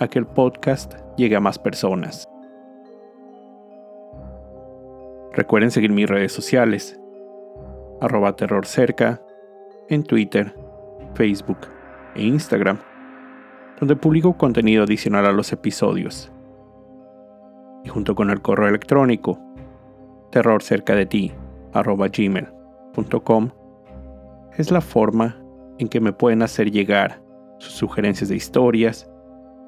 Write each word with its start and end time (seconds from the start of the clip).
a 0.00 0.08
que 0.08 0.18
el 0.18 0.26
podcast 0.26 0.94
llegue 1.16 1.36
a 1.36 1.40
más 1.40 1.58
personas. 1.58 2.28
Recuerden 5.32 5.70
seguir 5.70 5.92
mis 5.92 6.08
redes 6.08 6.32
sociales, 6.32 6.98
arroba 8.00 8.34
terrorcerca, 8.34 9.22
en 9.88 10.02
Twitter, 10.02 10.54
Facebook 11.14 11.58
e 12.14 12.22
Instagram, 12.22 12.78
donde 13.78 13.94
publico 13.94 14.36
contenido 14.36 14.84
adicional 14.84 15.26
a 15.26 15.32
los 15.32 15.52
episodios. 15.52 16.32
Y 17.84 17.88
junto 17.88 18.14
con 18.14 18.30
el 18.30 18.40
correo 18.40 18.68
electrónico, 18.68 19.38
terrorcerca 20.30 20.94
de 20.94 21.06
ti, 21.06 21.32
arroba 21.72 22.08
gmail.com, 22.08 23.50
es 24.56 24.70
la 24.70 24.80
forma 24.80 25.42
en 25.78 25.88
que 25.88 26.00
me 26.00 26.12
pueden 26.12 26.42
hacer 26.42 26.70
llegar 26.70 27.22
sus 27.58 27.72
sugerencias 27.74 28.30
de 28.30 28.36
historias 28.36 29.09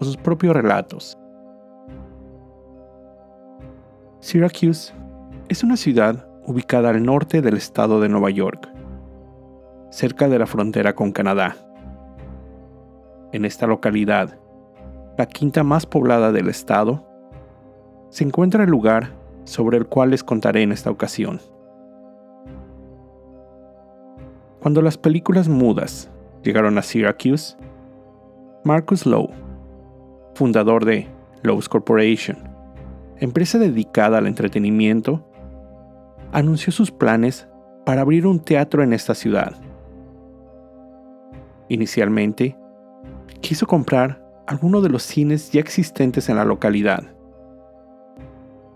sus 0.04 0.16
propios 0.16 0.54
relatos. 0.54 1.18
Syracuse 4.20 4.92
es 5.48 5.64
una 5.64 5.76
ciudad 5.76 6.28
ubicada 6.46 6.90
al 6.90 7.02
norte 7.02 7.42
del 7.42 7.56
estado 7.56 8.00
de 8.00 8.08
Nueva 8.08 8.30
York, 8.30 8.68
cerca 9.90 10.28
de 10.28 10.38
la 10.38 10.46
frontera 10.46 10.94
con 10.94 11.12
Canadá. 11.12 11.56
En 13.32 13.44
esta 13.44 13.66
localidad, 13.66 14.38
la 15.18 15.26
quinta 15.26 15.62
más 15.62 15.86
poblada 15.86 16.32
del 16.32 16.48
estado, 16.48 17.06
se 18.10 18.24
encuentra 18.24 18.64
el 18.64 18.70
lugar 18.70 19.10
sobre 19.44 19.78
el 19.78 19.86
cual 19.86 20.10
les 20.10 20.22
contaré 20.22 20.62
en 20.62 20.72
esta 20.72 20.90
ocasión. 20.90 21.40
Cuando 24.60 24.82
las 24.82 24.96
películas 24.96 25.48
mudas 25.48 26.10
llegaron 26.42 26.78
a 26.78 26.82
Syracuse, 26.82 27.56
Marcus 28.64 29.06
Lowe, 29.06 29.32
fundador 30.34 30.84
de 30.84 31.08
Lowe's 31.42 31.68
Corporation, 31.68 32.38
empresa 33.18 33.58
dedicada 33.58 34.18
al 34.18 34.26
entretenimiento, 34.26 35.26
anunció 36.32 36.72
sus 36.72 36.90
planes 36.90 37.48
para 37.84 38.02
abrir 38.02 38.26
un 38.26 38.40
teatro 38.40 38.82
en 38.82 38.92
esta 38.92 39.14
ciudad. 39.14 39.54
Inicialmente, 41.68 42.56
quiso 43.40 43.66
comprar 43.66 44.22
alguno 44.46 44.80
de 44.80 44.88
los 44.88 45.02
cines 45.02 45.50
ya 45.52 45.60
existentes 45.60 46.28
en 46.28 46.36
la 46.36 46.44
localidad, 46.44 47.04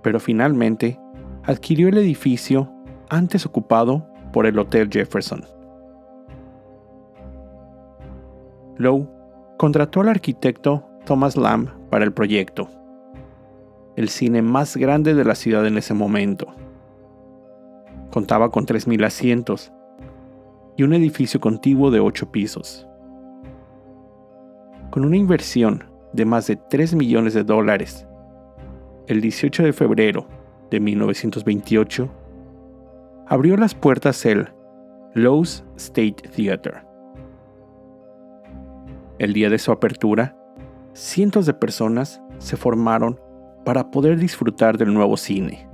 pero 0.02 0.20
finalmente 0.20 0.98
adquirió 1.44 1.88
el 1.88 1.98
edificio 1.98 2.72
antes 3.08 3.46
ocupado 3.46 4.06
por 4.32 4.46
el 4.46 4.58
Hotel 4.58 4.88
Jefferson. 4.90 5.44
Lowe 8.77 9.08
contrató 9.56 10.00
al 10.00 10.08
arquitecto 10.08 10.89
Thomas 11.06 11.36
Lamb 11.36 11.70
para 11.89 12.05
el 12.05 12.12
proyecto, 12.12 12.68
el 13.96 14.11
cine 14.11 14.42
más 14.42 14.77
grande 14.77 15.14
de 15.14 15.24
la 15.24 15.34
ciudad 15.34 15.67
en 15.67 15.78
ese 15.78 15.94
momento. 15.94 16.48
Contaba 18.11 18.50
con 18.50 18.67
3.000 18.67 19.06
asientos 19.06 19.72
y 20.77 20.83
un 20.83 20.92
edificio 20.92 21.40
contiguo 21.40 21.90
de 21.90 22.00
8 22.00 22.30
pisos. 22.30 22.86
Con 24.90 25.06
una 25.06 25.16
inversión 25.16 25.84
de 26.12 26.24
más 26.27 26.46
de 26.48 26.56
3 26.56 26.95
millones 26.95 27.33
de 27.33 27.45
dólares, 27.45 28.06
el 29.06 29.22
18 29.22 29.62
de 29.62 29.72
febrero 29.72 30.27
de 30.70 30.80
1928, 30.80 32.11
abrió 33.28 33.56
las 33.56 33.74
puertas 33.74 34.27
el 34.27 34.48
Lowe's 35.14 35.64
State 35.77 36.28
Theater 36.34 36.86
el 39.18 39.33
día 39.33 39.50
de 39.50 39.58
su 39.58 39.72
apertura, 39.72 40.36
cientos 40.96 41.45
de 41.45 41.52
personas 41.52 42.23
se 42.39 42.57
formaron 42.57 43.20
para 43.64 43.90
poder 43.90 44.18
disfrutar 44.18 44.79
del 44.79 44.95
nuevo 44.95 45.18
cine. 45.18 45.68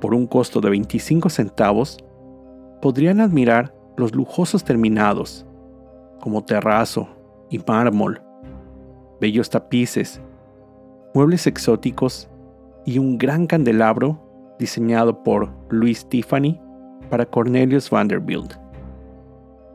Por 0.00 0.12
un 0.12 0.26
costo 0.26 0.60
de 0.60 0.70
25 0.70 1.28
centavos, 1.28 1.98
podrían 2.82 3.20
admirar 3.20 3.74
los 3.96 4.14
lujosos 4.14 4.64
terminados, 4.64 5.46
como 6.20 6.44
terrazo 6.44 7.08
y 7.48 7.60
mármol, 7.60 8.22
bellos 9.20 9.50
tapices, 9.50 10.20
muebles 11.14 11.46
exóticos 11.46 12.28
y 12.84 12.98
un 12.98 13.18
gran 13.18 13.46
candelabro 13.46 14.20
diseñado 14.58 15.22
por 15.22 15.50
Louis 15.70 16.08
Tiffany 16.08 16.60
para 17.08 17.24
Cornelius 17.24 17.88
Vanderbilt. 17.88 18.54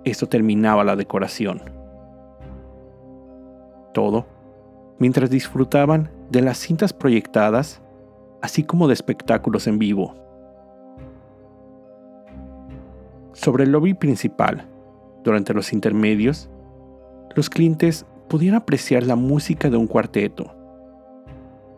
Esto 0.03 0.27
terminaba 0.27 0.83
la 0.83 0.97
decoración. 0.97 1.82
Todo 3.93 4.25
mientras 4.99 5.29
disfrutaban 5.29 6.09
de 6.29 6.41
las 6.41 6.57
cintas 6.57 6.93
proyectadas, 6.93 7.81
así 8.41 8.63
como 8.63 8.87
de 8.87 8.93
espectáculos 8.93 9.67
en 9.67 9.79
vivo. 9.79 10.15
Sobre 13.33 13.65
el 13.65 13.71
lobby 13.71 13.93
principal, 13.93 14.65
durante 15.23 15.53
los 15.53 15.73
intermedios, 15.73 16.49
los 17.35 17.49
clientes 17.49 18.05
podían 18.29 18.55
apreciar 18.55 19.03
la 19.03 19.15
música 19.15 19.69
de 19.69 19.77
un 19.77 19.87
cuarteto, 19.87 20.53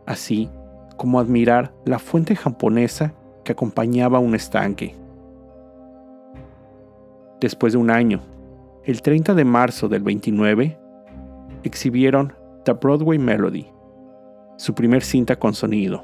así 0.05 0.49
como 0.97 1.19
admirar 1.19 1.73
la 1.85 1.99
fuente 1.99 2.35
japonesa 2.35 3.13
que 3.43 3.53
acompañaba 3.53 4.19
un 4.19 4.35
estanque. 4.35 4.95
Después 7.39 7.73
de 7.73 7.79
un 7.79 7.89
año, 7.89 8.21
el 8.83 9.01
30 9.01 9.33
de 9.33 9.45
marzo 9.45 9.87
del 9.87 10.03
29, 10.03 10.77
exhibieron 11.67 12.33
The 12.63 12.73
Broadway 12.73 13.19
Melody, 13.19 13.67
su 14.57 14.73
primer 14.73 15.03
cinta 15.03 15.37
con 15.37 15.53
sonido. 15.53 16.03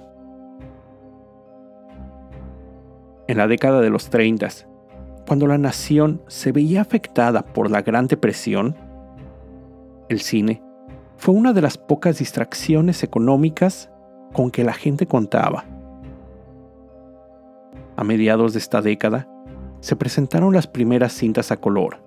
En 3.27 3.37
la 3.37 3.47
década 3.47 3.81
de 3.81 3.89
los 3.89 4.09
30, 4.09 4.47
cuando 5.27 5.47
la 5.47 5.57
nación 5.57 6.21
se 6.27 6.51
veía 6.51 6.81
afectada 6.81 7.43
por 7.43 7.71
la 7.71 7.81
Gran 7.81 8.07
Depresión, 8.07 8.75
el 10.09 10.19
cine 10.19 10.61
fue 11.15 11.33
una 11.33 11.53
de 11.53 11.61
las 11.61 11.77
pocas 11.77 12.17
distracciones 12.17 13.03
económicas 13.03 13.89
con 14.33 14.51
que 14.51 14.63
la 14.63 14.73
gente 14.73 15.07
contaba. 15.07 15.65
A 17.95 18.03
mediados 18.03 18.53
de 18.53 18.59
esta 18.59 18.81
década, 18.81 19.29
se 19.79 19.95
presentaron 19.95 20.53
las 20.53 20.67
primeras 20.67 21.13
cintas 21.13 21.51
a 21.51 21.57
color. 21.57 22.03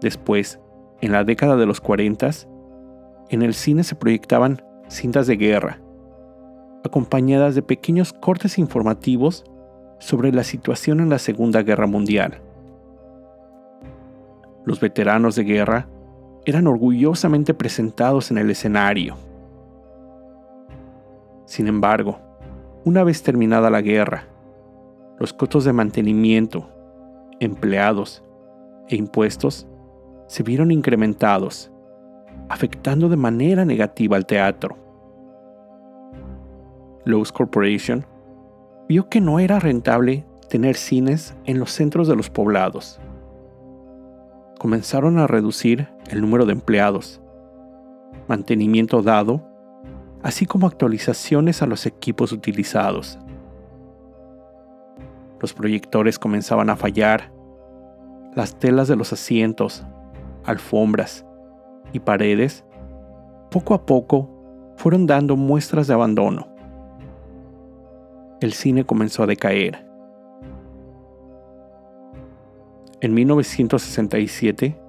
Después, 0.00 0.60
en 1.02 1.10
la 1.12 1.24
década 1.24 1.56
de 1.56 1.66
los 1.66 1.80
40, 1.80 2.30
en 3.28 3.42
el 3.42 3.54
cine 3.54 3.82
se 3.82 3.96
proyectaban 3.96 4.62
cintas 4.88 5.26
de 5.26 5.36
guerra, 5.36 5.80
acompañadas 6.84 7.56
de 7.56 7.62
pequeños 7.62 8.12
cortes 8.12 8.56
informativos 8.56 9.44
sobre 9.98 10.32
la 10.32 10.44
situación 10.44 11.00
en 11.00 11.10
la 11.10 11.18
Segunda 11.18 11.62
Guerra 11.62 11.88
Mundial. 11.88 12.40
Los 14.64 14.80
veteranos 14.80 15.34
de 15.34 15.42
guerra 15.42 15.88
eran 16.44 16.68
orgullosamente 16.68 17.52
presentados 17.52 18.30
en 18.30 18.38
el 18.38 18.48
escenario. 18.50 19.16
Sin 21.46 21.66
embargo, 21.66 22.20
una 22.84 23.02
vez 23.02 23.24
terminada 23.24 23.70
la 23.70 23.80
guerra, 23.80 24.28
los 25.18 25.32
costos 25.32 25.64
de 25.64 25.72
mantenimiento, 25.72 26.68
empleados 27.40 28.22
e 28.88 28.94
impuestos 28.94 29.66
se 30.32 30.42
vieron 30.42 30.70
incrementados, 30.70 31.70
afectando 32.48 33.10
de 33.10 33.18
manera 33.18 33.66
negativa 33.66 34.16
al 34.16 34.24
teatro. 34.24 34.78
Lowe's 37.04 37.30
Corporation 37.30 38.06
vio 38.88 39.10
que 39.10 39.20
no 39.20 39.40
era 39.40 39.58
rentable 39.58 40.24
tener 40.48 40.76
cines 40.76 41.36
en 41.44 41.58
los 41.58 41.70
centros 41.72 42.08
de 42.08 42.16
los 42.16 42.30
poblados. 42.30 42.98
Comenzaron 44.58 45.18
a 45.18 45.26
reducir 45.26 45.90
el 46.08 46.22
número 46.22 46.46
de 46.46 46.52
empleados, 46.52 47.20
mantenimiento 48.26 49.02
dado, 49.02 49.46
así 50.22 50.46
como 50.46 50.66
actualizaciones 50.66 51.60
a 51.60 51.66
los 51.66 51.84
equipos 51.84 52.32
utilizados. 52.32 53.18
Los 55.40 55.52
proyectores 55.52 56.18
comenzaban 56.18 56.70
a 56.70 56.76
fallar, 56.76 57.30
las 58.34 58.58
telas 58.58 58.88
de 58.88 58.96
los 58.96 59.12
asientos 59.12 59.84
alfombras 60.44 61.24
y 61.92 62.00
paredes 62.00 62.64
poco 63.50 63.74
a 63.74 63.84
poco 63.84 64.28
fueron 64.76 65.06
dando 65.06 65.36
muestras 65.36 65.86
de 65.86 65.94
abandono. 65.94 66.48
El 68.40 68.52
cine 68.52 68.84
comenzó 68.84 69.22
a 69.22 69.26
decaer. 69.26 69.86
En 73.00 73.14
1967, 73.14 74.80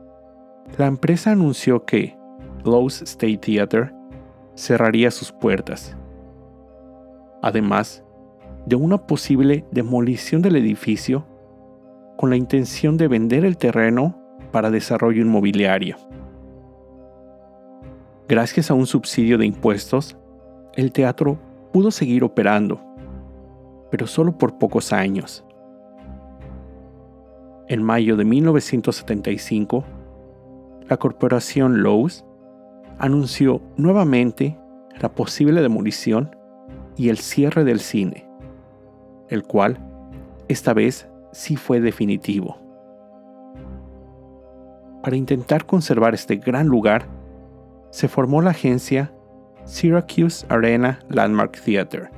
la 0.78 0.88
empresa 0.88 1.32
anunció 1.32 1.86
que 1.86 2.18
Lowe's 2.64 3.02
State 3.02 3.38
Theater 3.40 3.94
cerraría 4.56 5.12
sus 5.12 5.32
puertas. 5.32 5.96
Además 7.42 8.04
de 8.66 8.76
una 8.76 8.98
posible 9.06 9.66
demolición 9.72 10.42
del 10.42 10.56
edificio 10.56 11.26
con 12.18 12.30
la 12.30 12.38
intención 12.38 12.98
de 12.98 13.08
vender 13.08 13.44
el 13.46 13.58
terreno 13.58 14.23
para 14.54 14.72
desarrollo 14.72 15.22
inmobiliario. 15.22 15.98
Gracias 18.30 18.72
a 18.72 18.76
un 18.76 18.86
subsidio 18.86 19.38
de 19.38 19.48
impuestos, 19.48 20.16
el 20.76 20.94
teatro 20.94 21.38
pudo 21.74 21.92
seguir 21.92 22.24
operando, 22.24 22.80
pero 23.92 24.08
solo 24.08 24.38
por 24.38 24.58
pocos 24.58 24.94
años. 24.94 25.44
En 27.68 27.84
mayo 27.84 28.16
de 28.16 28.26
1975, 28.26 29.84
la 30.88 30.98
corporación 30.98 31.82
Lowe's 31.82 32.24
anunció 33.00 33.62
nuevamente 33.76 34.58
la 35.02 35.14
posible 35.14 35.62
demolición 35.62 36.36
y 36.96 37.10
el 37.10 37.18
cierre 37.18 37.64
del 37.64 37.80
cine, 37.80 38.30
el 39.30 39.44
cual 39.44 39.80
esta 40.48 40.74
vez 40.74 41.10
sí 41.32 41.56
fue 41.56 41.82
definitivo. 41.82 42.63
Para 45.04 45.18
intentar 45.18 45.66
conservar 45.66 46.14
este 46.14 46.38
gran 46.38 46.68
lugar, 46.68 47.08
se 47.90 48.08
formó 48.08 48.42
la 48.42 48.52
agencia 48.52 49.14
Syracuse 49.66 50.46
Arena 50.48 51.00
Landmark 51.10 51.62
Theater, 51.62 52.10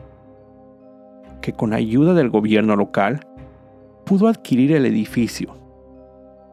que 1.42 1.52
con 1.52 1.74
ayuda 1.74 2.14
del 2.14 2.30
gobierno 2.30 2.76
local 2.76 3.26
pudo 4.06 4.28
adquirir 4.28 4.72
el 4.72 4.86
edificio 4.86 5.58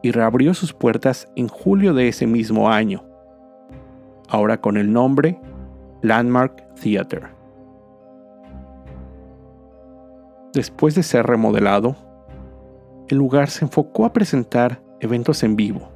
y 0.01 0.09
reabrió 0.09 0.55
sus 0.55 0.73
puertas 0.73 1.31
en 1.35 1.47
julio 1.47 1.93
de 1.93 2.07
ese 2.07 2.25
mismo 2.25 2.67
año, 2.67 3.05
ahora 4.27 4.59
con 4.59 4.77
el 4.77 4.91
nombre 4.91 5.39
Landmark 6.01 6.73
Theater. 6.81 7.27
Después 10.51 10.95
de 10.95 11.03
ser 11.03 11.27
remodelado, 11.27 11.95
el 13.07 13.19
lugar 13.19 13.51
se 13.51 13.65
enfocó 13.65 14.05
a 14.05 14.13
presentar 14.13 14.81
eventos 14.99 15.43
en 15.43 15.55
vivo. 15.55 15.92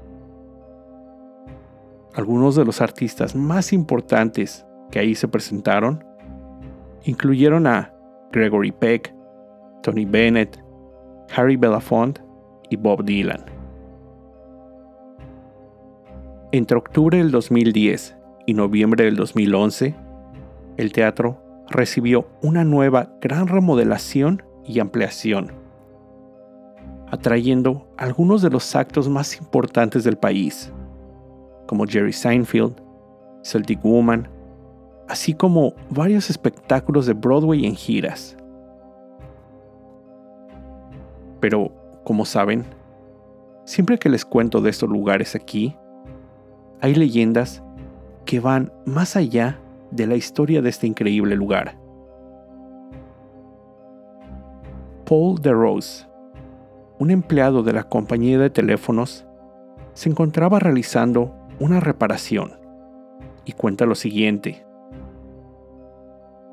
Algunos 2.18 2.56
de 2.56 2.66
los 2.66 2.82
artistas 2.82 3.36
más 3.36 3.72
importantes 3.72 4.66
que 4.90 4.98
ahí 4.98 5.14
se 5.14 5.28
presentaron 5.28 6.04
incluyeron 7.04 7.68
a 7.68 7.94
Gregory 8.32 8.72
Peck, 8.72 9.14
Tony 9.84 10.06
Bennett, 10.06 10.58
Harry 11.36 11.58
Belafonte 11.58 12.20
y 12.72 12.76
Bob 12.76 13.06
Dylan. 13.06 13.46
Entre 16.52 16.76
octubre 16.76 17.20
del 17.20 17.30
2010 17.30 18.18
y 18.48 18.56
noviembre 18.56 19.06
del 19.06 19.16
2011, 19.16 19.96
el 20.78 20.92
teatro 20.92 21.40
recibió 21.70 22.28
una 22.42 22.64
nueva 22.64 23.12
gran 23.22 23.48
remodelación 23.48 24.42
y 24.66 24.80
ampliación 24.80 25.52
atrayendo 27.12 27.88
algunos 27.96 28.42
de 28.42 28.50
los 28.50 28.76
actos 28.76 29.08
más 29.08 29.38
importantes 29.38 30.04
del 30.04 30.18
país, 30.18 30.74
como 31.68 31.86
Jerry 31.86 32.14
Seinfeld, 32.14 32.82
Celtic 33.44 33.84
Woman, 33.84 34.28
así 35.08 35.34
como 35.34 35.74
varios 35.90 36.30
espectáculos 36.30 37.06
de 37.06 37.14
Broadway 37.14 37.66
en 37.66 37.76
giras. 37.76 38.36
Pero, 41.40 41.72
como 42.04 42.26
saben, 42.26 42.66
siempre 43.66 44.00
que 44.00 44.10
les 44.10 44.26
cuento 44.26 44.62
de 44.62 44.72
estos 44.72 44.90
lugares 44.90 45.36
aquí, 45.36 45.76
hay 46.82 46.96
leyendas 46.96 47.64
que 48.26 48.40
van 48.40 48.74
más 48.86 49.16
allá 49.16 49.60
de 49.92 50.08
la 50.08 50.16
historia 50.16 50.62
de 50.62 50.70
este 50.70 50.88
increíble 50.88 51.36
lugar. 51.36 51.78
Paul 55.06 55.40
DeRose 55.40 56.08
un 57.00 57.12
empleado 57.12 57.62
de 57.62 57.74
la 57.74 57.84
compañía 57.84 58.40
de 58.40 58.50
teléfonos 58.50 59.26
se 59.94 60.10
encontraba 60.10 60.60
realizando 60.60 61.36
una 61.60 61.80
reparación 61.80 62.54
y 63.46 63.54
cuenta 63.54 63.86
lo 63.86 63.96
siguiente. 63.96 64.66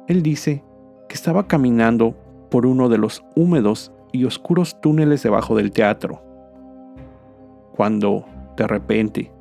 Él 0.07 0.23
dice 0.23 0.65
que 1.09 1.15
estaba 1.15 1.47
caminando 1.47 2.15
por 2.51 2.67
uno 2.67 2.89
de 2.89 2.99
los 2.99 3.25
húmedos 3.35 3.93
y 4.13 4.25
oscuros 4.25 4.81
túneles 4.81 5.23
debajo 5.23 5.57
del 5.57 5.73
teatro, 5.73 6.23
cuando, 7.75 8.25
de 8.57 8.67
repente, 8.67 9.33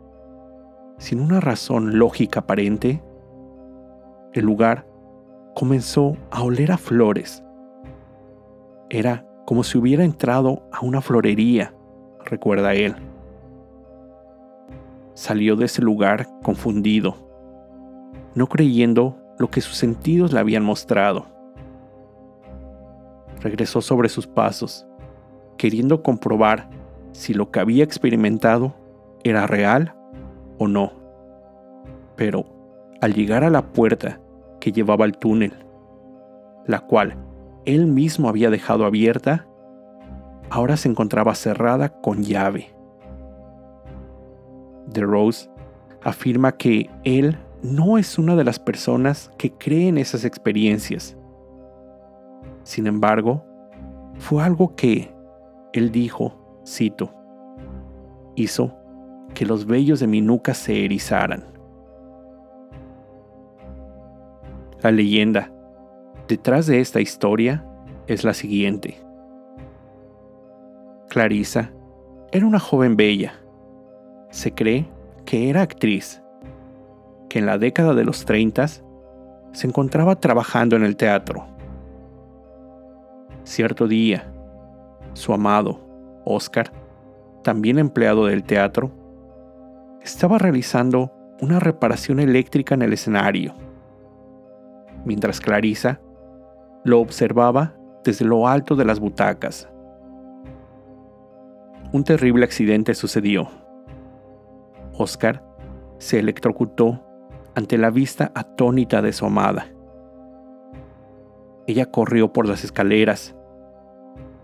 sin 0.97 1.19
una 1.19 1.39
razón 1.39 1.99
lógica 1.99 2.39
aparente, 2.39 3.03
el 4.33 4.45
lugar 4.45 4.87
comenzó 5.53 6.17
a 6.31 6.41
oler 6.41 6.71
a 6.71 6.77
flores. 6.77 7.43
Era 8.89 9.27
como 9.45 9.63
si 9.63 9.77
hubiera 9.77 10.03
entrado 10.03 10.63
a 10.71 10.83
una 10.83 11.01
florería, 11.01 11.75
recuerda 12.25 12.73
él. 12.73 12.95
Salió 15.13 15.55
de 15.55 15.65
ese 15.65 15.81
lugar 15.81 16.27
confundido, 16.41 17.15
no 18.35 18.47
creyendo 18.47 19.17
lo 19.37 19.49
que 19.49 19.61
sus 19.61 19.75
sentidos 19.75 20.33
le 20.33 20.39
habían 20.39 20.63
mostrado. 20.63 21.27
Regresó 23.41 23.81
sobre 23.81 24.09
sus 24.09 24.25
pasos, 24.25 24.87
queriendo 25.57 26.01
comprobar 26.01 26.69
si 27.11 27.33
lo 27.33 27.51
que 27.51 27.59
había 27.59 27.83
experimentado 27.83 28.73
era 29.23 29.47
real 29.47 29.95
o 30.57 30.67
no. 30.67 30.93
Pero 32.15 32.45
al 33.01 33.13
llegar 33.13 33.43
a 33.43 33.49
la 33.49 33.73
puerta 33.73 34.19
que 34.59 34.71
llevaba 34.71 35.05
al 35.05 35.17
túnel, 35.17 35.53
la 36.65 36.79
cual 36.79 37.17
él 37.65 37.85
mismo 37.85 38.29
había 38.29 38.49
dejado 38.49 38.85
abierta, 38.85 39.45
ahora 40.49 40.77
se 40.77 40.89
encontraba 40.89 41.35
cerrada 41.35 41.89
con 42.01 42.23
llave. 42.23 42.72
De 44.93 45.01
Rose 45.01 45.49
afirma 46.03 46.51
que 46.51 46.89
él 47.03 47.37
no 47.61 47.97
es 47.97 48.17
una 48.17 48.35
de 48.35 48.43
las 48.43 48.59
personas 48.59 49.31
que 49.37 49.51
creen 49.51 49.97
esas 49.97 50.25
experiencias. 50.25 51.17
Sin 52.63 52.87
embargo, 52.87 53.43
fue 54.19 54.43
algo 54.43 54.75
que, 54.75 55.13
él 55.73 55.91
dijo, 55.91 56.61
cito, 56.67 57.13
hizo 58.35 58.75
que 59.33 59.45
los 59.45 59.65
vellos 59.65 59.99
de 59.99 60.07
mi 60.07 60.21
nuca 60.21 60.53
se 60.53 60.85
erizaran. 60.85 61.45
La 64.81 64.91
leyenda 64.91 65.51
detrás 66.27 66.67
de 66.67 66.79
esta 66.79 67.01
historia 67.01 67.65
es 68.07 68.23
la 68.23 68.33
siguiente. 68.33 68.97
Clarissa 71.09 71.71
era 72.31 72.45
una 72.45 72.59
joven 72.59 72.95
bella. 72.95 73.42
Se 74.33 74.51
cree 74.51 74.89
que 75.25 75.51
era 75.51 75.61
actriz, 75.61 76.23
que 77.29 77.37
en 77.37 77.45
la 77.45 77.59
década 77.59 77.93
de 77.93 78.03
los 78.03 78.25
30 78.25 78.65
se 78.67 79.67
encontraba 79.67 80.15
trabajando 80.15 80.75
en 80.75 80.83
el 80.83 80.95
teatro. 80.95 81.45
Cierto 83.43 83.87
día, 83.87 84.33
su 85.13 85.33
amado, 85.33 85.79
Oscar, 86.25 86.73
también 87.43 87.77
empleado 87.77 88.25
del 88.25 88.43
teatro, 88.43 88.91
estaba 90.01 90.39
realizando 90.39 91.13
una 91.39 91.59
reparación 91.59 92.19
eléctrica 92.19 92.73
en 92.73 92.81
el 92.81 92.93
escenario, 92.93 93.53
mientras 95.05 95.39
Clarissa 95.39 96.01
lo 96.83 97.01
observaba 97.01 97.75
desde 98.03 98.25
lo 98.25 98.47
alto 98.47 98.75
de 98.75 98.85
las 98.85 98.99
butacas. 98.99 99.69
Un 101.91 102.03
terrible 102.03 102.45
accidente 102.45 102.95
sucedió. 102.95 103.62
Oscar 104.97 105.43
se 105.97 106.19
electrocutó 106.19 107.03
ante 107.55 107.77
la 107.77 107.89
vista 107.89 108.31
atónita 108.35 109.01
de 109.01 109.13
su 109.13 109.25
amada. 109.25 109.67
Ella 111.67 111.85
corrió 111.91 112.33
por 112.33 112.47
las 112.47 112.63
escaleras, 112.63 113.35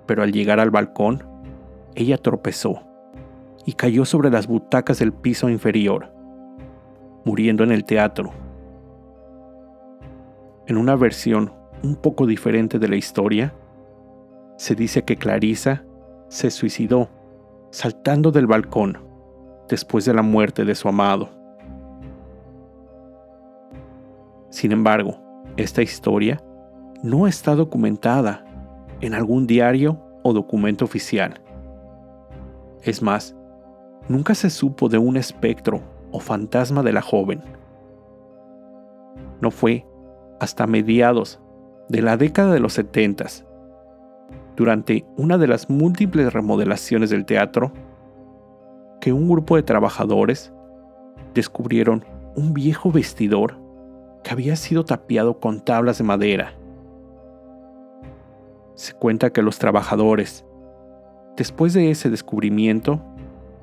pero 0.05 0.23
al 0.23 0.31
llegar 0.31 0.59
al 0.59 0.71
balcón, 0.71 1.23
ella 1.95 2.17
tropezó 2.17 2.81
y 3.65 3.73
cayó 3.73 4.05
sobre 4.05 4.29
las 4.29 4.47
butacas 4.47 4.99
del 4.99 5.11
piso 5.11 5.49
inferior, 5.49 6.13
muriendo 7.25 7.63
en 7.63 7.71
el 7.71 7.83
teatro. 7.83 8.31
En 10.65 10.77
una 10.77 10.95
versión 10.95 11.53
un 11.83 11.95
poco 11.95 12.25
diferente 12.25 12.79
de 12.79 12.87
la 12.87 12.95
historia, 12.95 13.53
se 14.57 14.75
dice 14.75 15.03
que 15.03 15.17
Clarissa 15.17 15.83
se 16.27 16.51
suicidó 16.51 17.09
saltando 17.71 18.31
del 18.31 18.47
balcón 18.47 19.08
después 19.69 20.05
de 20.05 20.13
la 20.13 20.21
muerte 20.21 20.65
de 20.65 20.75
su 20.75 20.87
amado. 20.87 21.29
Sin 24.49 24.71
embargo, 24.71 25.17
esta 25.57 25.81
historia 25.81 26.41
no 27.03 27.27
está 27.27 27.55
documentada 27.55 28.43
en 28.99 29.13
algún 29.13 29.47
diario 29.47 29.99
o 30.23 30.33
documento 30.33 30.83
oficial. 30.83 31.39
Es 32.81 33.01
más, 33.01 33.35
nunca 34.07 34.35
se 34.35 34.49
supo 34.49 34.89
de 34.89 34.97
un 34.97 35.15
espectro 35.15 35.81
o 36.11 36.19
fantasma 36.19 36.83
de 36.83 36.93
la 36.93 37.01
joven. 37.01 37.41
No 39.41 39.51
fue 39.51 39.85
hasta 40.39 40.67
mediados 40.67 41.39
de 41.87 42.01
la 42.01 42.17
década 42.17 42.53
de 42.53 42.59
los 42.59 42.73
70, 42.73 43.25
durante 44.55 45.05
una 45.15 45.37
de 45.37 45.47
las 45.47 45.69
múltiples 45.69 46.33
remodelaciones 46.33 47.09
del 47.09 47.25
teatro, 47.25 47.71
que 49.01 49.13
un 49.13 49.29
grupo 49.29 49.55
de 49.55 49.63
trabajadores 49.63 50.53
descubrieron 51.33 52.05
un 52.35 52.53
viejo 52.53 52.91
vestidor 52.91 53.55
que 54.23 54.31
había 54.31 54.55
sido 54.55 54.83
tapiado 54.85 55.39
con 55.39 55.61
tablas 55.61 55.97
de 55.97 56.03
madera. 56.03 56.53
Se 58.75 58.93
cuenta 58.93 59.31
que 59.31 59.41
los 59.41 59.59
trabajadores, 59.59 60.45
después 61.35 61.73
de 61.73 61.91
ese 61.91 62.09
descubrimiento, 62.09 63.01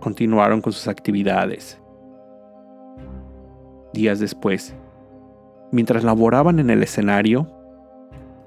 continuaron 0.00 0.60
con 0.60 0.72
sus 0.72 0.88
actividades. 0.88 1.80
Días 3.92 4.18
después, 4.18 4.74
mientras 5.72 6.04
laboraban 6.04 6.58
en 6.58 6.70
el 6.70 6.82
escenario, 6.82 7.46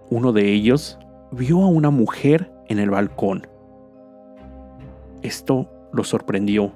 uno 0.10 0.31
de 0.31 0.51
ellos 0.51 1.00
vio 1.31 1.62
a 1.63 1.67
una 1.67 1.89
mujer 1.89 2.51
en 2.67 2.79
el 2.79 2.89
balcón. 2.89 3.48
Esto 5.22 5.69
lo 5.91 6.03
sorprendió, 6.03 6.72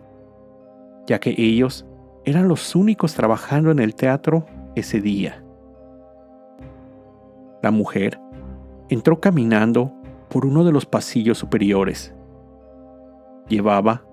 ya 1.06 1.20
que 1.20 1.36
ellos 1.38 1.86
eran 2.26 2.48
los 2.48 2.76
únicos 2.76 3.14
trabajando 3.14 3.72
en 3.72 3.80
el 3.80 3.96
teatro 3.96 4.46
ese 4.76 5.02
día. 5.02 5.44
La 7.62 7.72
mujer 7.72 8.20
entró 8.90 9.20
caminando 9.20 9.94
por 10.30 10.46
uno 10.46 10.64
de 10.64 10.72
los 10.72 10.86
pasillos 10.86 11.38
superiores. 11.38 12.14
Llevaba 13.48 14.06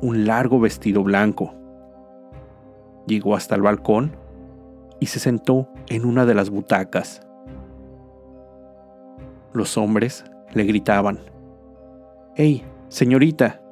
un 0.00 0.26
largo 0.26 0.60
vestido 0.60 1.02
blanco. 1.02 1.54
Llegó 3.06 3.34
hasta 3.34 3.54
el 3.54 3.62
balcón 3.62 4.16
y 5.00 5.06
se 5.06 5.18
sentó 5.18 5.68
en 5.88 6.04
una 6.04 6.24
de 6.24 6.34
las 6.34 6.50
butacas. 6.50 7.20
Los 9.52 9.76
hombres 9.76 10.24
le 10.52 10.64
gritaban, 10.64 11.18
¡Hey, 12.34 12.64
señorita! 12.88 13.62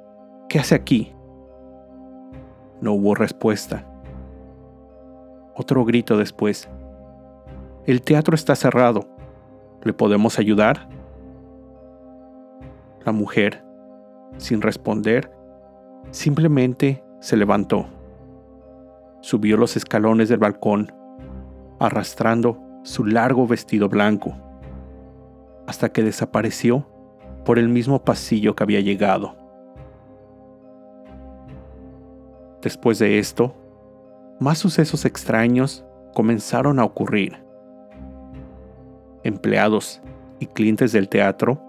¿Qué 0.49 0.59
hace 0.59 0.75
aquí? 0.75 1.14
No 2.81 2.93
hubo 2.93 3.15
respuesta. 3.15 3.87
Otro 5.57 5.85
grito 5.85 6.17
después. 6.17 6.69
El 7.87 8.03
teatro 8.03 8.35
está 8.35 8.57
cerrado. 8.57 9.07
¿Le 9.83 9.93
podemos 9.93 10.39
ayudar? 10.39 10.89
La 13.05 13.13
mujer, 13.13 13.63
sin 14.39 14.63
responder, 14.63 15.31
simplemente 16.11 17.05
se 17.21 17.37
levantó. 17.37 17.87
Subió 19.21 19.57
los 19.57 19.77
escalones 19.77 20.29
del 20.29 20.39
balcón, 20.39 20.93
arrastrando 21.79 22.59
su 22.83 23.05
largo 23.05 23.47
vestido 23.47 23.89
blanco, 23.89 24.35
hasta 25.67 25.91
que 25.91 26.03
desapareció 26.03 26.87
por 27.45 27.59
el 27.59 27.69
mismo 27.69 28.03
pasillo 28.03 28.55
que 28.55 28.63
había 28.63 28.81
llegado. 28.81 29.44
Después 32.65 32.99
de 32.99 33.19
esto, 33.19 33.55
más 34.41 34.57
sucesos 34.57 35.05
extraños 35.05 35.85
comenzaron 36.15 36.79
a 36.79 36.85
ocurrir. 36.85 37.45
Empleados 39.23 40.01
y 40.39 40.47
clientes 40.47 40.91
del 40.93 41.11
teatro 41.11 41.63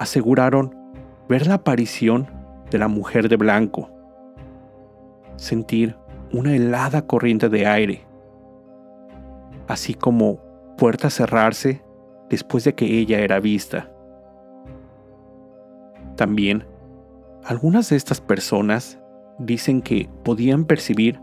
aseguraron 0.00 0.74
ver 1.28 1.46
la 1.46 1.54
aparición 1.54 2.26
de 2.72 2.78
la 2.78 2.88
mujer 2.88 3.28
de 3.28 3.36
blanco, 3.36 3.88
sentir 5.36 5.96
una 6.32 6.56
helada 6.56 7.06
corriente 7.06 7.48
de 7.48 7.68
aire, 7.68 8.04
así 9.68 9.94
como 9.94 10.40
puertas 10.76 11.14
cerrarse 11.14 11.84
después 12.28 12.64
de 12.64 12.74
que 12.74 12.98
ella 12.98 13.20
era 13.20 13.38
vista. 13.38 13.92
También, 16.16 16.64
algunas 17.44 17.90
de 17.90 17.96
estas 17.96 18.20
personas 18.20 18.99
dicen 19.40 19.80
que 19.80 20.08
podían 20.22 20.66
percibir 20.66 21.18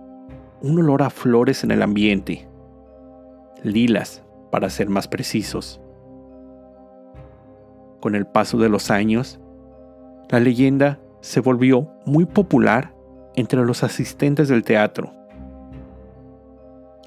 un 0.61 0.79
olor 0.79 1.03
a 1.03 1.09
flores 1.09 1.63
en 1.63 1.71
el 1.71 1.83
ambiente, 1.83 2.47
lilas 3.63 4.23
para 4.51 4.69
ser 4.69 4.89
más 4.89 5.07
precisos. 5.07 5.79
Con 8.01 8.15
el 8.15 8.25
paso 8.25 8.57
de 8.57 8.69
los 8.69 8.89
años, 8.89 9.39
la 10.29 10.39
leyenda 10.39 10.99
se 11.21 11.39
volvió 11.39 11.89
muy 12.05 12.25
popular 12.25 12.93
entre 13.35 13.63
los 13.63 13.83
asistentes 13.83 14.49
del 14.49 14.63
teatro. 14.63 15.13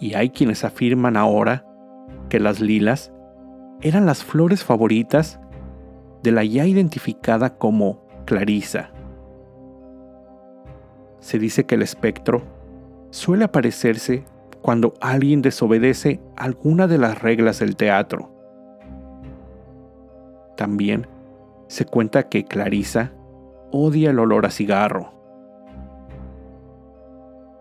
Y 0.00 0.14
hay 0.14 0.30
quienes 0.30 0.64
afirman 0.64 1.16
ahora 1.16 1.66
que 2.28 2.38
las 2.38 2.60
lilas 2.60 3.12
eran 3.82 4.06
las 4.06 4.22
flores 4.22 4.62
favoritas 4.62 5.40
de 6.22 6.30
la 6.30 6.44
ya 6.44 6.66
identificada 6.66 7.56
como 7.58 8.06
Clarisa. 8.26 8.92
Se 11.20 11.38
dice 11.38 11.64
que 11.64 11.76
el 11.76 11.82
espectro 11.82 12.42
suele 13.10 13.44
aparecerse 13.44 14.24
cuando 14.62 14.94
alguien 15.00 15.42
desobedece 15.42 16.20
alguna 16.36 16.86
de 16.86 16.98
las 16.98 17.20
reglas 17.20 17.60
del 17.60 17.76
teatro. 17.76 18.30
También 20.56 21.06
se 21.68 21.84
cuenta 21.84 22.28
que 22.28 22.44
Clarisa 22.44 23.12
odia 23.70 24.10
el 24.10 24.18
olor 24.18 24.46
a 24.46 24.50
cigarro. 24.50 25.12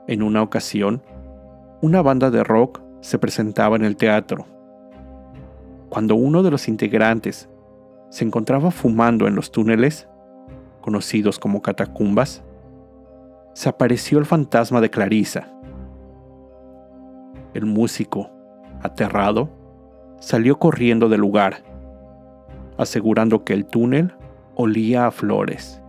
En 0.07 0.23
una 0.23 0.41
ocasión, 0.41 1.03
una 1.81 2.01
banda 2.01 2.31
de 2.31 2.43
rock 2.43 2.81
se 3.01 3.19
presentaba 3.19 3.75
en 3.75 3.85
el 3.85 3.95
teatro. 3.95 4.45
Cuando 5.89 6.15
uno 6.15 6.43
de 6.43 6.51
los 6.51 6.67
integrantes 6.67 7.49
se 8.09 8.25
encontraba 8.25 8.71
fumando 8.71 9.27
en 9.27 9.35
los 9.35 9.51
túneles, 9.51 10.07
conocidos 10.81 11.39
como 11.39 11.61
catacumbas, 11.61 12.43
se 13.53 13.70
apareció 13.70 14.20
el 14.20 14.25
fantasma 14.25 14.82
de 14.82 14.89
Clarisa. 14.89 15.51
El 17.53 17.65
músico, 17.65 18.29
aterrado, 18.82 19.50
salió 20.20 20.60
corriendo 20.60 21.10
del 21.10 21.22
lugar, 21.22 21.63
asegurando 22.77 23.44
que 23.44 23.53
el 23.53 23.65
túnel 23.65 24.13
olía 24.56 25.08
a 25.08 25.12
flores. 25.12 25.82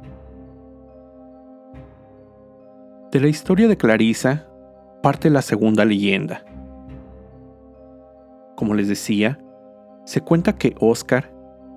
De 3.12 3.20
la 3.20 3.28
historia 3.28 3.66
de 3.66 3.76
Clarisa 3.76 4.46
parte 5.02 5.30
la 5.30 5.42
segunda 5.42 5.84
leyenda. 5.84 6.44
Como 8.56 8.74
les 8.74 8.88
decía, 8.88 9.38
se 10.04 10.20
cuenta 10.20 10.56
que 10.56 10.74
Oscar 10.80 11.32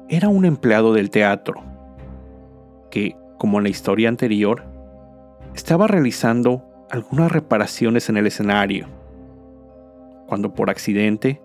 era 0.10 0.30
un 0.30 0.46
empleado 0.46 0.94
del 0.94 1.10
teatro, 1.10 1.64
que, 2.92 3.16
como 3.38 3.58
en 3.58 3.64
la 3.64 3.70
historia 3.70 4.10
anterior, 4.10 4.64
estaba 5.56 5.88
realizando 5.88 6.64
algunas 6.90 7.32
reparaciones 7.32 8.10
en 8.10 8.18
el 8.18 8.28
escenario, 8.28 8.88
cuando 10.28 10.54
por 10.54 10.70
accidente 10.70 11.42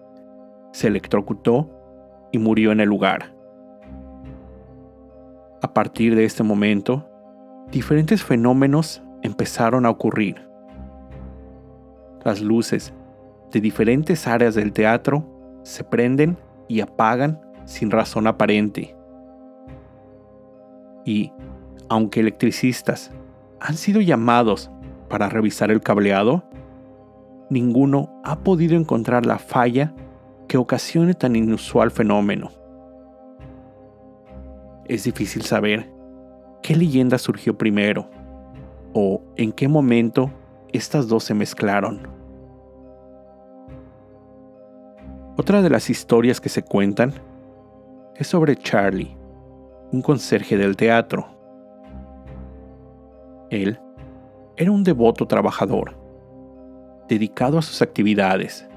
se 0.72 0.88
electrocutó 0.88 1.70
y 2.32 2.38
murió 2.38 2.72
en 2.72 2.80
el 2.80 2.88
lugar. 2.88 3.34
A 5.62 5.74
partir 5.74 6.14
de 6.14 6.24
este 6.24 6.42
momento, 6.42 7.08
diferentes 7.70 8.22
fenómenos 8.22 9.02
empezaron 9.22 9.86
a 9.86 9.90
ocurrir. 9.90 10.46
Las 12.24 12.40
luces 12.40 12.94
de 13.50 13.60
diferentes 13.60 14.26
áreas 14.26 14.54
del 14.54 14.72
teatro 14.72 15.24
se 15.62 15.84
prenden 15.84 16.38
y 16.68 16.80
apagan 16.80 17.40
sin 17.64 17.90
razón 17.90 18.26
aparente. 18.26 18.94
Y, 21.04 21.32
aunque 21.88 22.20
electricistas 22.20 23.10
han 23.60 23.76
sido 23.76 24.00
llamados 24.00 24.70
para 25.08 25.28
revisar 25.28 25.70
el 25.70 25.80
cableado, 25.80 26.44
ninguno 27.50 28.20
ha 28.24 28.40
podido 28.40 28.76
encontrar 28.76 29.26
la 29.26 29.38
falla 29.38 29.94
que 30.46 30.58
ocasione 30.58 31.14
tan 31.14 31.36
inusual 31.36 31.90
fenómeno. 31.90 32.50
Es 34.86 35.04
difícil 35.04 35.42
saber 35.42 35.90
qué 36.62 36.76
leyenda 36.76 37.18
surgió 37.18 37.56
primero 37.56 38.08
o 38.94 39.22
en 39.36 39.52
qué 39.52 39.68
momento 39.68 40.30
estas 40.72 41.08
dos 41.08 41.24
se 41.24 41.34
mezclaron. 41.34 42.08
Otra 45.36 45.62
de 45.62 45.70
las 45.70 45.88
historias 45.88 46.40
que 46.40 46.48
se 46.48 46.62
cuentan 46.62 47.12
es 48.16 48.26
sobre 48.26 48.56
Charlie, 48.56 49.16
un 49.92 50.02
conserje 50.02 50.56
del 50.56 50.76
teatro 50.76 51.37
él 53.50 53.80
era 54.56 54.70
un 54.70 54.84
devoto 54.84 55.26
trabajador, 55.26 55.96
dedicado 57.08 57.58
a 57.58 57.62
sus 57.62 57.82
actividades. 57.82 58.68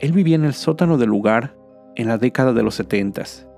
él 0.00 0.12
vivía 0.12 0.36
en 0.36 0.44
el 0.44 0.54
sótano 0.54 0.98
del 0.98 1.08
lugar 1.08 1.56
en 1.96 2.06
la 2.06 2.18
década 2.18 2.52
de 2.52 2.62
los 2.62 2.76
setentas. 2.76 3.48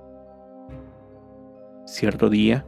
Cierto 1.85 2.29
día, 2.29 2.65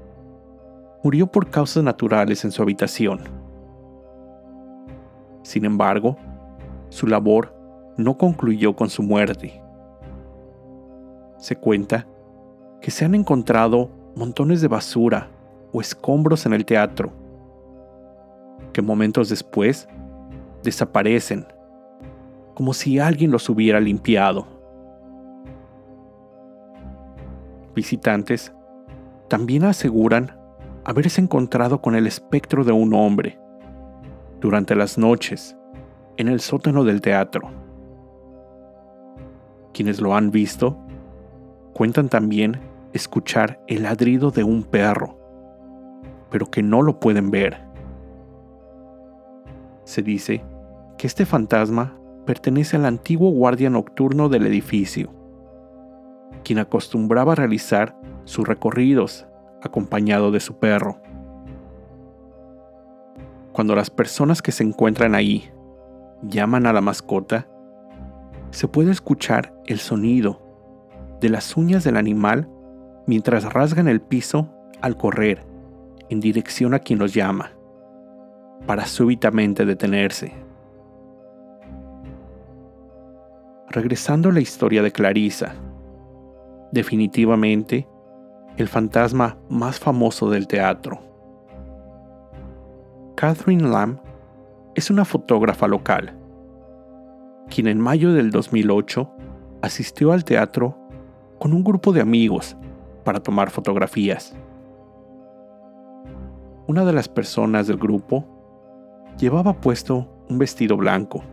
murió 1.04 1.28
por 1.28 1.50
causas 1.50 1.84
naturales 1.84 2.46
en 2.46 2.52
su 2.52 2.62
habitación. 2.62 3.22
Sin 5.42 5.66
embargo, 5.66 6.18
su 6.90 7.08
labor 7.08 7.56
no 7.98 8.18
concluyó 8.18 8.76
con 8.76 8.90
su 8.90 9.04
muerte. 9.04 9.62
Se 11.38 11.56
cuenta 11.56 12.08
que 12.82 12.92
se 12.92 13.06
han 13.06 13.16
encontrado 13.16 13.90
montones 14.16 14.62
de 14.62 14.68
basura 14.68 15.30
o 15.74 15.82
escombros 15.82 16.46
en 16.46 16.54
el 16.54 16.66
teatro, 16.66 17.12
que 18.72 18.82
momentos 18.82 19.28
después 19.28 19.88
desaparecen, 20.64 21.46
como 22.54 22.74
si 22.74 23.00
alguien 23.00 23.32
los 23.32 23.50
hubiera 23.50 23.80
limpiado. 23.80 24.48
Visitantes 27.76 28.54
también 29.28 29.64
aseguran 29.64 30.38
haberse 30.86 31.20
encontrado 31.20 31.82
con 31.82 31.96
el 31.96 32.06
espectro 32.06 32.64
de 32.64 32.72
un 32.72 32.94
hombre 32.94 33.40
durante 34.40 34.76
las 34.76 34.98
noches 34.98 35.58
en 36.18 36.28
el 36.28 36.40
sótano 36.40 36.84
del 36.84 37.02
teatro. 37.02 37.50
Quienes 39.74 40.00
lo 40.00 40.16
han 40.16 40.30
visto 40.30 40.78
cuentan 41.74 42.10
también 42.10 42.60
escuchar 42.94 43.60
el 43.68 43.84
ladrido 43.84 44.30
de 44.30 44.44
un 44.44 44.64
perro, 44.64 45.18
pero 46.34 46.48
que 46.48 46.64
no 46.64 46.82
lo 46.82 47.00
pueden 47.00 47.30
ver. 47.30 47.62
Se 49.84 50.02
dice 50.02 50.44
que 50.98 51.06
este 51.06 51.28
fantasma 51.28 51.96
pertenece 52.26 52.76
al 52.76 52.86
antiguo 52.86 53.30
guardia 53.30 53.70
nocturno 53.70 54.30
del 54.30 54.48
edificio, 54.48 55.14
quien 56.44 56.58
acostumbraba 56.58 57.34
a 57.34 57.36
realizar 57.36 57.96
sus 58.24 58.48
recorridos 58.48 59.28
acompañado 59.62 60.32
de 60.32 60.40
su 60.40 60.58
perro. 60.58 60.98
Cuando 63.52 63.76
las 63.76 63.92
personas 63.92 64.42
que 64.42 64.52
se 64.52 64.64
encuentran 64.64 65.14
ahí 65.14 65.52
llaman 66.24 66.66
a 66.66 66.74
la 66.74 66.82
mascota, 66.82 67.48
se 68.50 68.68
puede 68.68 68.90
escuchar 68.90 69.54
el 69.68 69.78
sonido 69.78 70.42
de 71.22 71.30
las 71.30 71.56
uñas 71.56 71.84
del 71.84 71.96
animal 71.96 72.50
mientras 73.06 73.54
rasgan 73.54 73.88
el 73.88 74.02
piso 74.02 74.50
al 74.82 74.98
correr 74.98 75.53
en 76.10 76.20
dirección 76.20 76.74
a 76.74 76.80
quien 76.80 77.00
los 77.00 77.14
llama, 77.14 77.52
para 78.66 78.86
súbitamente 78.86 79.66
detenerse. 79.66 80.34
Regresando 83.70 84.30
a 84.30 84.34
la 84.34 84.40
historia 84.40 84.84
de 84.84 84.92
Clarissa, 84.92 85.56
definitivamente 86.72 87.88
el 88.58 88.68
fantasma 88.68 89.38
más 89.50 89.80
famoso 89.80 90.30
del 90.30 90.48
teatro. 90.48 91.00
Catherine 93.16 93.68
Lamb 93.68 94.00
es 94.76 94.90
una 94.90 95.06
fotógrafa 95.06 95.68
local, 95.68 96.18
quien 97.50 97.68
en 97.68 97.80
mayo 97.80 98.14
del 98.14 98.32
2008 98.32 99.10
asistió 99.62 100.12
al 100.12 100.24
teatro 100.24 100.78
con 101.40 101.54
un 101.54 101.64
grupo 101.64 101.94
de 101.94 102.02
amigos 102.02 102.58
para 103.04 103.22
tomar 103.22 103.50
fotografías. 103.50 104.36
Una 106.68 106.86
de 106.86 106.94
las 106.94 107.10
personas 107.10 107.68
del 107.68 107.78
grupo 107.78 108.26
llevaba 109.18 109.54
puesto 109.54 110.08
un 110.30 110.38
vestido 110.38 110.78
blanco. 110.78 111.24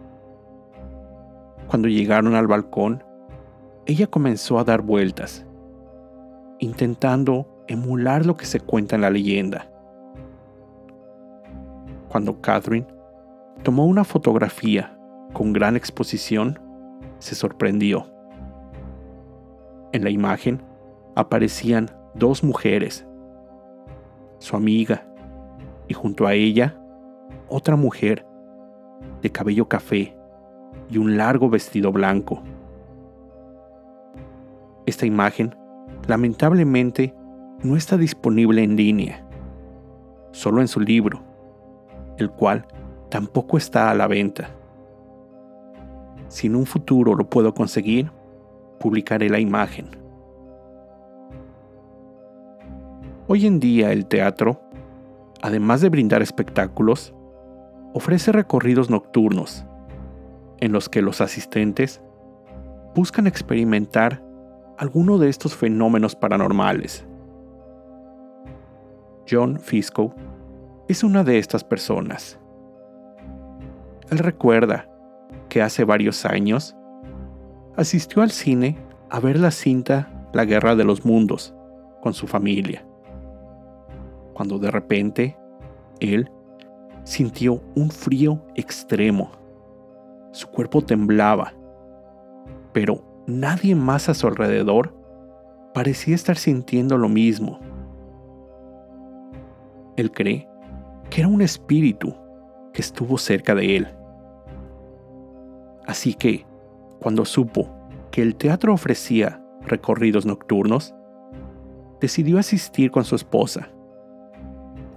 Cuando 1.68 1.88
llegaron 1.88 2.34
al 2.34 2.48
balcón, 2.48 3.04
ella 3.86 4.08
comenzó 4.08 4.58
a 4.58 4.64
dar 4.64 4.82
vueltas 4.82 5.46
intentando 6.60 7.46
emular 7.68 8.26
lo 8.26 8.36
que 8.36 8.44
se 8.44 8.60
cuenta 8.60 8.94
en 8.94 9.02
la 9.02 9.10
leyenda. 9.10 9.70
Cuando 12.08 12.40
Catherine 12.40 12.86
tomó 13.62 13.86
una 13.86 14.04
fotografía 14.04 14.96
con 15.32 15.52
gran 15.52 15.76
exposición, 15.76 16.58
se 17.18 17.34
sorprendió. 17.34 18.06
En 19.92 20.04
la 20.04 20.10
imagen 20.10 20.62
aparecían 21.16 21.90
dos 22.14 22.44
mujeres, 22.44 23.06
su 24.38 24.56
amiga, 24.56 25.09
y 25.90 25.92
junto 25.92 26.28
a 26.28 26.34
ella 26.34 26.80
otra 27.48 27.74
mujer 27.74 28.24
de 29.22 29.30
cabello 29.30 29.66
café 29.68 30.16
y 30.88 30.98
un 30.98 31.16
largo 31.16 31.50
vestido 31.50 31.90
blanco. 31.90 32.44
Esta 34.86 35.04
imagen 35.04 35.52
lamentablemente 36.06 37.12
no 37.64 37.76
está 37.76 37.96
disponible 37.96 38.62
en 38.62 38.76
línea, 38.76 39.26
solo 40.30 40.60
en 40.60 40.68
su 40.68 40.78
libro, 40.78 41.24
el 42.18 42.30
cual 42.30 42.64
tampoco 43.08 43.58
está 43.58 43.90
a 43.90 43.94
la 43.96 44.06
venta. 44.06 44.48
Si 46.28 46.46
en 46.46 46.54
un 46.54 46.66
futuro 46.66 47.16
lo 47.16 47.28
puedo 47.28 47.52
conseguir, 47.52 48.12
publicaré 48.78 49.28
la 49.28 49.40
imagen. 49.40 49.88
Hoy 53.26 53.46
en 53.46 53.58
día 53.58 53.90
el 53.90 54.06
teatro, 54.06 54.69
además 55.42 55.80
de 55.80 55.88
brindar 55.88 56.22
espectáculos, 56.22 57.14
ofrece 57.92 58.32
recorridos 58.32 58.90
nocturnos, 58.90 59.64
en 60.58 60.72
los 60.72 60.88
que 60.88 61.02
los 61.02 61.20
asistentes 61.20 62.02
buscan 62.94 63.26
experimentar 63.26 64.22
alguno 64.78 65.18
de 65.18 65.28
estos 65.28 65.54
fenómenos 65.56 66.14
paranormales. 66.14 67.06
John 69.28 69.58
Fisco 69.58 70.14
es 70.88 71.04
una 71.04 71.24
de 71.24 71.38
estas 71.38 71.64
personas. 71.64 72.38
Él 74.10 74.18
recuerda 74.18 74.88
que 75.48 75.62
hace 75.62 75.84
varios 75.84 76.24
años 76.24 76.76
asistió 77.76 78.22
al 78.22 78.30
cine 78.30 78.78
a 79.08 79.20
ver 79.20 79.38
la 79.38 79.50
cinta 79.50 80.28
La 80.32 80.44
Guerra 80.44 80.74
de 80.74 80.84
los 80.84 81.04
Mundos 81.04 81.54
con 82.00 82.14
su 82.14 82.26
familia, 82.26 82.84
cuando 84.40 84.58
de 84.58 84.70
repente 84.70 85.36
él 86.00 86.30
sintió 87.04 87.60
un 87.74 87.90
frío 87.90 88.42
extremo. 88.54 89.32
Su 90.32 90.48
cuerpo 90.48 90.80
temblaba, 90.80 91.52
pero 92.72 93.04
nadie 93.26 93.74
más 93.74 94.08
a 94.08 94.14
su 94.14 94.26
alrededor 94.26 94.96
parecía 95.74 96.14
estar 96.14 96.38
sintiendo 96.38 96.96
lo 96.96 97.10
mismo. 97.10 97.60
Él 99.98 100.10
cree 100.10 100.48
que 101.10 101.20
era 101.20 101.28
un 101.28 101.42
espíritu 101.42 102.14
que 102.72 102.80
estuvo 102.80 103.18
cerca 103.18 103.54
de 103.54 103.76
él. 103.76 103.88
Así 105.86 106.14
que, 106.14 106.46
cuando 106.98 107.26
supo 107.26 107.68
que 108.10 108.22
el 108.22 108.36
teatro 108.36 108.72
ofrecía 108.72 109.44
recorridos 109.66 110.24
nocturnos, 110.24 110.94
decidió 112.00 112.38
asistir 112.38 112.90
con 112.90 113.04
su 113.04 113.16
esposa, 113.16 113.68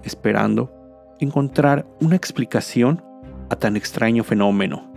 esperando 0.04 0.72
encontrar 1.18 1.86
una 2.00 2.16
explicación 2.16 3.02
a 3.50 3.56
tan 3.56 3.76
extraño 3.76 4.24
fenómeno 4.24 4.94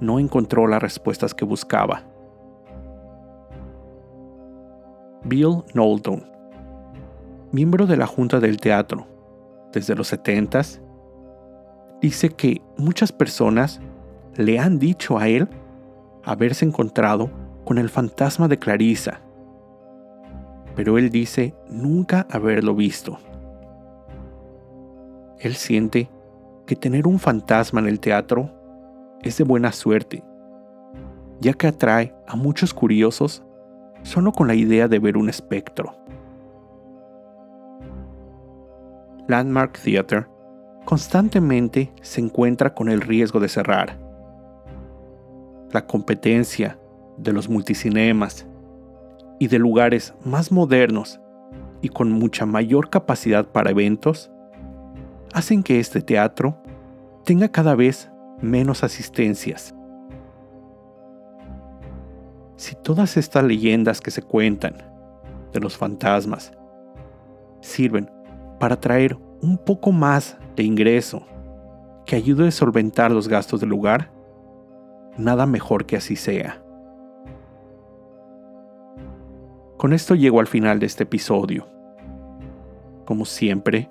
no 0.00 0.18
encontró 0.18 0.66
las 0.66 0.82
respuestas 0.82 1.34
que 1.34 1.44
buscaba. 1.44 2.02
Bill 5.24 5.64
Knowlton, 5.72 6.24
miembro 7.52 7.86
de 7.86 7.96
la 7.96 8.06
Junta 8.06 8.38
del 8.38 8.58
Teatro 8.58 9.06
desde 9.72 9.94
los 9.94 10.08
70 10.08 10.62
dice 12.00 12.30
que 12.30 12.62
muchas 12.76 13.10
personas 13.10 13.80
le 14.36 14.58
han 14.58 14.78
dicho 14.78 15.18
a 15.18 15.28
él 15.28 15.48
haberse 16.24 16.64
encontrado 16.64 17.30
con 17.64 17.78
el 17.78 17.88
fantasma 17.88 18.46
de 18.48 18.58
Clarissa, 18.58 19.20
pero 20.76 20.98
él 20.98 21.10
dice 21.10 21.54
nunca 21.68 22.26
haberlo 22.30 22.74
visto. 22.74 23.18
Él 25.38 25.54
siente 25.54 26.10
que 26.66 26.76
tener 26.76 27.06
un 27.06 27.18
fantasma 27.18 27.80
en 27.80 27.86
el 27.86 28.00
teatro 28.00 28.50
es 29.22 29.38
de 29.38 29.44
buena 29.44 29.72
suerte, 29.72 30.22
ya 31.40 31.52
que 31.52 31.66
atrae 31.66 32.14
a 32.26 32.36
muchos 32.36 32.72
curiosos 32.72 33.44
solo 34.02 34.32
con 34.32 34.48
la 34.48 34.54
idea 34.54 34.88
de 34.88 34.98
ver 34.98 35.16
un 35.16 35.28
espectro. 35.28 35.96
Landmark 39.28 39.78
Theater 39.82 40.28
constantemente 40.84 41.92
se 42.00 42.20
encuentra 42.20 42.72
con 42.74 42.88
el 42.88 43.00
riesgo 43.00 43.40
de 43.40 43.48
cerrar. 43.48 43.98
La 45.72 45.86
competencia 45.86 46.78
de 47.18 47.32
los 47.32 47.48
multicinemas 47.48 48.46
y 49.38 49.48
de 49.48 49.58
lugares 49.58 50.14
más 50.24 50.52
modernos 50.52 51.20
y 51.82 51.88
con 51.88 52.12
mucha 52.12 52.46
mayor 52.46 52.88
capacidad 52.88 53.46
para 53.46 53.70
eventos 53.70 54.30
hacen 55.36 55.62
que 55.62 55.78
este 55.78 56.00
teatro 56.00 56.56
tenga 57.22 57.50
cada 57.50 57.74
vez 57.74 58.10
menos 58.40 58.82
asistencias. 58.82 59.74
Si 62.56 62.74
todas 62.74 63.18
estas 63.18 63.44
leyendas 63.44 64.00
que 64.00 64.10
se 64.10 64.22
cuentan 64.22 64.78
de 65.52 65.60
los 65.60 65.76
fantasmas 65.76 66.52
sirven 67.60 68.10
para 68.58 68.80
traer 68.80 69.18
un 69.42 69.58
poco 69.58 69.92
más 69.92 70.38
de 70.56 70.62
ingreso 70.62 71.26
que 72.06 72.16
ayude 72.16 72.48
a 72.48 72.50
solventar 72.50 73.10
los 73.10 73.28
gastos 73.28 73.60
del 73.60 73.68
lugar, 73.68 74.10
nada 75.18 75.44
mejor 75.44 75.84
que 75.84 75.98
así 75.98 76.16
sea. 76.16 76.62
Con 79.76 79.92
esto 79.92 80.14
llego 80.14 80.40
al 80.40 80.46
final 80.46 80.78
de 80.78 80.86
este 80.86 81.02
episodio. 81.02 81.68
Como 83.04 83.26
siempre, 83.26 83.90